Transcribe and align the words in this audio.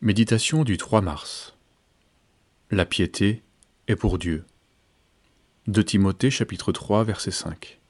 Méditation 0.00 0.62
du 0.62 0.76
3 0.76 1.00
mars. 1.00 1.56
La 2.70 2.86
piété 2.86 3.42
est 3.88 3.96
pour 3.96 4.16
Dieu. 4.16 4.44
De 5.66 5.82
Timothée 5.82 6.30
chapitre 6.30 6.70
3 6.70 7.02
verset 7.02 7.32
5. 7.32 7.80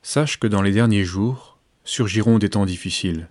Sache 0.00 0.40
que 0.40 0.46
dans 0.46 0.62
les 0.62 0.72
derniers 0.72 1.04
jours 1.04 1.58
surgiront 1.84 2.38
des 2.38 2.48
temps 2.48 2.64
difficiles, 2.64 3.28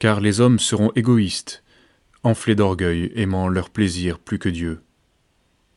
car 0.00 0.20
les 0.20 0.40
hommes 0.40 0.58
seront 0.58 0.90
égoïstes, 0.96 1.62
enflés 2.24 2.56
d'orgueil, 2.56 3.12
aimant 3.14 3.46
leur 3.46 3.70
plaisir 3.70 4.18
plus 4.18 4.40
que 4.40 4.48
Dieu. 4.48 4.82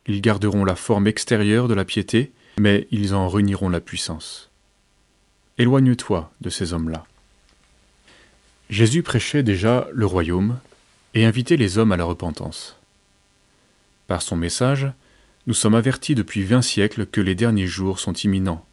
Ils 0.08 0.22
garderont 0.22 0.66
la 0.66 0.76
forme 0.76 1.06
extérieure 1.06 1.68
de 1.68 1.76
la 1.76 1.86
piété, 1.86 2.34
mais 2.60 2.88
ils 2.90 3.14
en 3.14 3.30
renieront 3.30 3.70
la 3.70 3.80
puissance. 3.80 4.50
Éloigne-toi 5.60 6.34
de 6.42 6.50
ces 6.50 6.74
hommes-là. 6.74 7.06
Jésus 8.70 9.04
prêchait 9.04 9.44
déjà 9.44 9.88
le 9.94 10.06
royaume 10.06 10.60
et 11.14 11.26
invitait 11.26 11.58
les 11.58 11.78
hommes 11.78 11.92
à 11.92 11.98
la 11.98 12.04
repentance. 12.04 12.78
Par 14.08 14.22
son 14.22 14.36
message, 14.36 14.92
nous 15.48 15.54
sommes 15.54 15.76
avertis 15.76 16.16
depuis 16.16 16.44
vingt 16.44 16.64
siècles 16.64 17.06
que 17.06 17.22
les 17.22 17.36
derniers 17.36 17.68
jours 17.68 18.00
sont 18.00 18.14
imminents. 18.14 18.66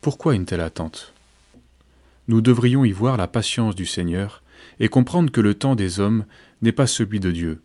Pourquoi 0.00 0.34
une 0.34 0.46
telle 0.46 0.62
attente? 0.62 1.12
Nous 2.26 2.40
devrions 2.40 2.84
y 2.84 2.92
voir 2.92 3.18
la 3.18 3.28
patience 3.28 3.74
du 3.74 3.84
Seigneur 3.84 4.42
et 4.78 4.88
comprendre 4.88 5.30
que 5.30 5.42
le 5.42 5.54
temps 5.54 5.74
des 5.74 6.00
hommes 6.00 6.24
n'est 6.62 6.72
pas 6.72 6.86
celui 6.86 7.20
de 7.20 7.30
Dieu. 7.30 7.60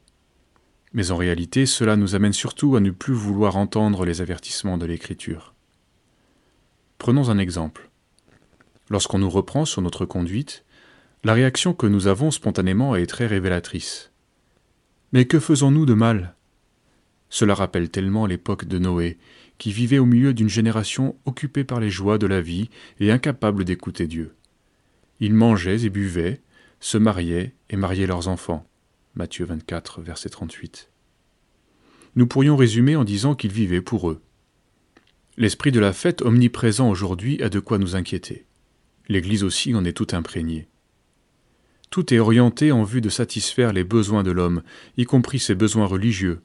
Mais 0.91 1.11
en 1.11 1.17
réalité, 1.17 1.65
cela 1.65 1.95
nous 1.95 2.15
amène 2.15 2.33
surtout 2.33 2.75
à 2.75 2.81
ne 2.81 2.91
plus 2.91 3.13
vouloir 3.13 3.55
entendre 3.55 4.05
les 4.05 4.19
avertissements 4.19 4.77
de 4.77 4.85
l'Écriture. 4.85 5.53
Prenons 6.97 7.29
un 7.29 7.37
exemple. 7.37 7.89
Lorsqu'on 8.89 9.19
nous 9.19 9.29
reprend 9.29 9.63
sur 9.63 9.81
notre 9.81 10.05
conduite, 10.05 10.64
la 11.25 11.33
réaction 11.33 11.73
que 11.73 11.87
nous 11.87 12.05
avons 12.05 12.29
spontanément 12.29 12.95
est 12.95 13.07
très 13.07 13.25
révélatrice. 13.25 14.11
Mais 15.11 15.25
que 15.25 15.39
faisons-nous 15.39 15.87
de 15.87 15.95
mal? 15.95 16.35
Cela 17.29 17.55
rappelle 17.55 17.89
tellement 17.89 18.27
l'époque 18.27 18.65
de 18.65 18.77
Noé, 18.77 19.17
qui 19.57 19.71
vivait 19.71 19.97
au 19.97 20.05
milieu 20.05 20.35
d'une 20.35 20.49
génération 20.49 21.17
occupée 21.25 21.63
par 21.63 21.79
les 21.79 21.89
joies 21.89 22.19
de 22.19 22.27
la 22.27 22.41
vie 22.41 22.69
et 22.99 23.11
incapable 23.11 23.65
d'écouter 23.65 24.05
Dieu. 24.05 24.35
Ils 25.19 25.33
mangeaient 25.33 25.83
et 25.83 25.89
buvaient, 25.89 26.41
se 26.79 26.99
mariaient 26.99 27.55
et 27.71 27.75
mariaient 27.75 28.05
leurs 28.05 28.27
enfants. 28.27 28.63
Matthieu 29.15 29.45
24, 29.45 30.01
verset 30.01 30.29
38. 30.29 30.91
Nous 32.15 32.27
pourrions 32.27 32.55
résumer 32.55 32.95
en 32.95 33.03
disant 33.03 33.33
qu'ils 33.33 33.51
vivaient 33.51 33.81
pour 33.81 34.11
eux. 34.11 34.21
L'esprit 35.37 35.71
de 35.71 35.79
la 35.79 35.91
fête 35.91 36.21
omniprésent 36.21 36.87
aujourd'hui 36.87 37.41
a 37.41 37.49
de 37.49 37.59
quoi 37.59 37.79
nous 37.79 37.95
inquiéter. 37.95 38.45
L'Église 39.09 39.43
aussi 39.43 39.73
en 39.73 39.85
est 39.85 39.93
tout 39.93 40.09
imprégnée. 40.11 40.67
Tout 41.89 42.13
est 42.13 42.19
orienté 42.19 42.71
en 42.71 42.83
vue 42.83 43.01
de 43.01 43.09
satisfaire 43.09 43.73
les 43.73 43.83
besoins 43.83 44.23
de 44.23 44.31
l'homme, 44.31 44.63
y 44.97 45.05
compris 45.05 45.39
ses 45.39 45.55
besoins 45.55 45.85
religieux. 45.85 46.39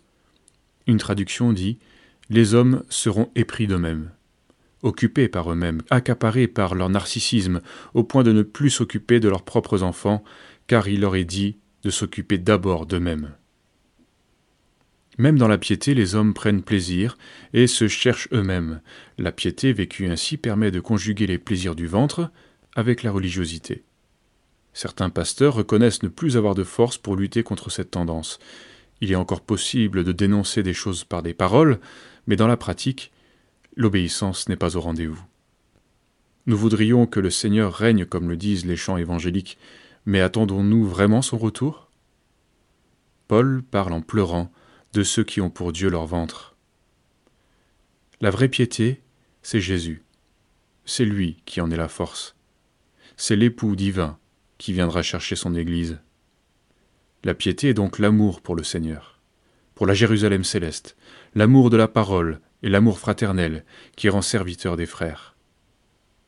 Une 0.86 0.98
traduction 0.98 1.52
dit 1.52 1.78
Les 2.28 2.54
hommes 2.54 2.82
seront 2.88 3.30
épris 3.34 3.66
d'eux-mêmes, 3.66 4.10
occupés 4.82 5.28
par 5.28 5.50
eux-mêmes, 5.50 5.82
accaparés 5.90 6.46
par 6.46 6.74
leur 6.74 6.88
narcissisme, 6.88 7.60
au 7.94 8.04
point 8.04 8.22
de 8.22 8.32
ne 8.32 8.42
plus 8.42 8.70
s'occuper 8.70 9.20
de 9.20 9.28
leurs 9.28 9.44
propres 9.44 9.82
enfants, 9.82 10.22
car 10.66 10.88
il 10.88 11.00
leur 11.00 11.16
est 11.16 11.24
dit 11.24 11.56
de 11.82 11.90
s'occuper 11.90 12.38
d'abord 12.38 12.86
d'eux-mêmes. 12.86 13.32
Même 15.18 15.38
dans 15.38 15.48
la 15.48 15.58
piété, 15.58 15.94
les 15.94 16.14
hommes 16.14 16.32
prennent 16.32 16.62
plaisir 16.62 17.18
et 17.52 17.66
se 17.66 17.88
cherchent 17.88 18.28
eux-mêmes. 18.32 18.80
La 19.18 19.32
piété 19.32 19.72
vécue 19.72 20.06
ainsi 20.06 20.36
permet 20.36 20.70
de 20.70 20.80
conjuguer 20.80 21.26
les 21.26 21.38
plaisirs 21.38 21.74
du 21.74 21.86
ventre 21.86 22.30
avec 22.74 23.02
la 23.02 23.10
religiosité. 23.10 23.84
Certains 24.72 25.10
pasteurs 25.10 25.54
reconnaissent 25.54 26.02
ne 26.02 26.08
plus 26.08 26.36
avoir 26.36 26.54
de 26.54 26.64
force 26.64 26.98
pour 26.98 27.16
lutter 27.16 27.42
contre 27.42 27.70
cette 27.70 27.90
tendance. 27.90 28.38
Il 29.00 29.10
est 29.10 29.16
encore 29.16 29.40
possible 29.40 30.04
de 30.04 30.12
dénoncer 30.12 30.62
des 30.62 30.74
choses 30.74 31.04
par 31.04 31.22
des 31.22 31.34
paroles, 31.34 31.80
mais 32.26 32.36
dans 32.36 32.46
la 32.46 32.56
pratique, 32.56 33.12
l'obéissance 33.76 34.48
n'est 34.48 34.56
pas 34.56 34.76
au 34.76 34.80
rendez-vous. 34.80 35.22
Nous 36.46 36.56
voudrions 36.56 37.06
que 37.06 37.20
le 37.20 37.30
Seigneur 37.30 37.74
règne 37.74 38.04
comme 38.04 38.28
le 38.28 38.36
disent 38.36 38.66
les 38.66 38.76
chants 38.76 38.96
évangéliques, 38.96 39.58
mais 40.06 40.20
attendons-nous 40.20 40.86
vraiment 40.86 41.22
son 41.22 41.38
retour? 41.38 41.90
Paul 43.28 43.62
parle 43.62 43.92
en 43.92 44.00
pleurant 44.00 44.50
de 44.92 45.02
ceux 45.02 45.24
qui 45.24 45.40
ont 45.40 45.50
pour 45.50 45.72
Dieu 45.72 45.88
leur 45.88 46.06
ventre. 46.06 46.56
La 48.20 48.30
vraie 48.30 48.48
piété, 48.48 49.02
c'est 49.42 49.60
Jésus. 49.60 50.02
C'est 50.84 51.04
lui 51.04 51.42
qui 51.46 51.60
en 51.60 51.70
est 51.70 51.76
la 51.76 51.88
force. 51.88 52.34
C'est 53.16 53.36
l'époux 53.36 53.76
divin 53.76 54.18
qui 54.60 54.74
viendra 54.74 55.02
chercher 55.02 55.36
son 55.36 55.54
Église. 55.54 55.98
La 57.24 57.32
piété 57.32 57.70
est 57.70 57.74
donc 57.74 57.98
l'amour 57.98 58.42
pour 58.42 58.54
le 58.54 58.62
Seigneur, 58.62 59.18
pour 59.74 59.86
la 59.86 59.94
Jérusalem 59.94 60.44
céleste, 60.44 60.96
l'amour 61.34 61.70
de 61.70 61.78
la 61.78 61.88
parole 61.88 62.40
et 62.62 62.68
l'amour 62.68 62.98
fraternel 62.98 63.64
qui 63.96 64.10
rend 64.10 64.20
serviteur 64.20 64.76
des 64.76 64.84
frères. 64.84 65.34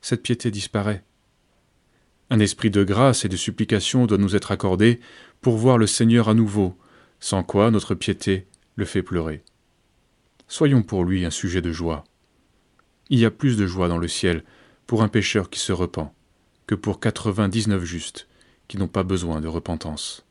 Cette 0.00 0.22
piété 0.22 0.50
disparaît. 0.50 1.04
Un 2.30 2.40
esprit 2.40 2.70
de 2.70 2.82
grâce 2.84 3.26
et 3.26 3.28
de 3.28 3.36
supplication 3.36 4.06
doit 4.06 4.16
nous 4.16 4.34
être 4.34 4.50
accordé 4.50 4.98
pour 5.42 5.58
voir 5.58 5.76
le 5.76 5.86
Seigneur 5.86 6.30
à 6.30 6.34
nouveau, 6.34 6.78
sans 7.20 7.42
quoi 7.42 7.70
notre 7.70 7.94
piété 7.94 8.46
le 8.76 8.86
fait 8.86 9.02
pleurer. 9.02 9.44
Soyons 10.48 10.82
pour 10.82 11.04
lui 11.04 11.26
un 11.26 11.30
sujet 11.30 11.60
de 11.60 11.70
joie. 11.70 12.04
Il 13.10 13.18
y 13.18 13.26
a 13.26 13.30
plus 13.30 13.58
de 13.58 13.66
joie 13.66 13.88
dans 13.88 13.98
le 13.98 14.08
ciel 14.08 14.42
pour 14.86 15.02
un 15.02 15.08
pécheur 15.08 15.50
qui 15.50 15.60
se 15.60 15.72
repent 15.72 16.14
que 16.72 16.76
pour 16.76 17.00
quatre-vingt-dix-neuf 17.00 17.84
justes 17.84 18.28
qui 18.66 18.78
n'ont 18.78 18.88
pas 18.88 19.02
besoin 19.02 19.42
de 19.42 19.46
repentance. 19.46 20.24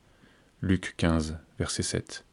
Luc 0.64 0.96
15, 0.98 1.38
verset 1.60 1.84
7. 1.84 2.26